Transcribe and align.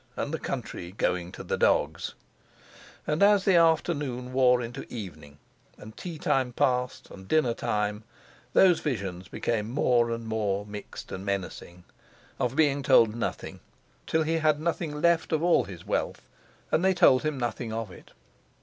and 0.17 0.33
the 0.33 0.39
country 0.39 0.91
going 0.93 1.31
to 1.31 1.43
the 1.43 1.59
dogs; 1.59 2.15
and, 3.05 3.21
as 3.21 3.45
the 3.45 3.55
afternoon 3.55 4.33
wore 4.33 4.59
into 4.59 4.91
evening, 4.91 5.37
and 5.77 5.95
tea 5.95 6.17
time 6.17 6.51
passed, 6.51 7.11
and 7.11 7.27
dinnertime, 7.27 8.03
those 8.53 8.79
visions 8.79 9.27
became 9.27 9.69
more 9.69 10.09
and 10.09 10.25
more 10.25 10.65
mixed 10.65 11.11
and 11.11 11.23
menacing—of 11.23 12.55
being 12.55 12.81
told 12.81 13.13
nothing, 13.15 13.59
till 14.07 14.23
he 14.23 14.39
had 14.39 14.59
nothing 14.59 14.99
left 14.99 15.31
of 15.31 15.43
all 15.43 15.65
his 15.65 15.85
wealth, 15.85 16.27
and 16.71 16.83
they 16.83 16.95
told 16.95 17.21
him 17.21 17.37
nothing 17.37 17.71
of 17.71 17.91
it. 17.91 18.09